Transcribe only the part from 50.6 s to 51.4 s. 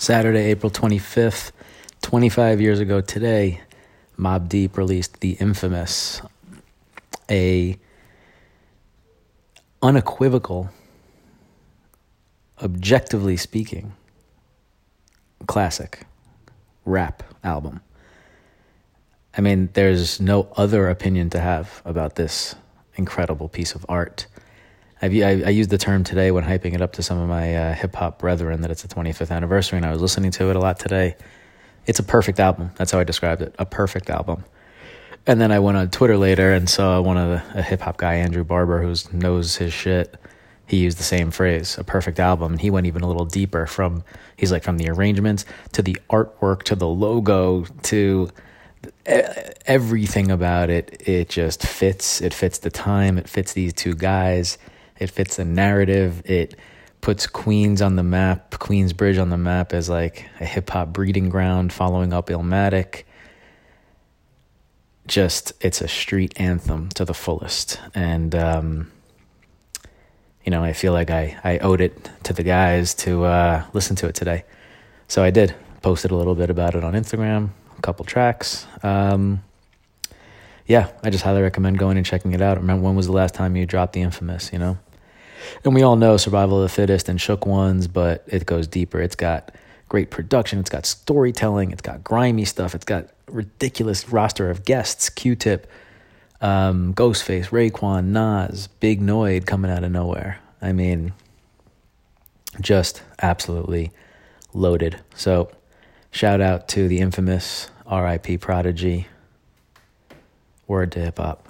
it. It